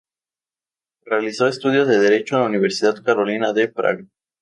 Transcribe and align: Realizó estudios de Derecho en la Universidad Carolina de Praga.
Realizó 1.05 1.45
estudios 1.47 1.87
de 1.87 1.99
Derecho 1.99 2.33
en 2.37 2.41
la 2.41 2.47
Universidad 2.47 3.03
Carolina 3.03 3.53
de 3.53 3.67
Praga. 3.67 4.05